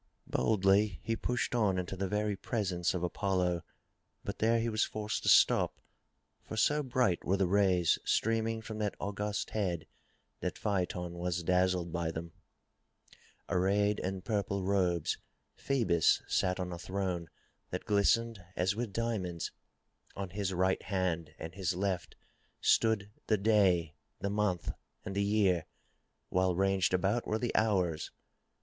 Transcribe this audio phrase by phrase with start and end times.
[0.25, 3.61] Boldly he pushed on into the very presence of Apollo.
[4.23, 5.79] But there he was forced to stop,
[6.41, 9.85] for so bright were the rays streaming from that august head
[10.39, 12.31] that Phaeton was dazzled by them.
[13.47, 15.19] Arrayed in purple robes,
[15.53, 17.29] Phoebus sat on a throne
[17.69, 19.51] that glistened as with diamonds.
[20.15, 22.15] On his right hand and his left
[22.59, 24.71] stood the Day, the Month
[25.05, 25.67] and the Year,
[26.29, 28.09] while ranged about were the Hours.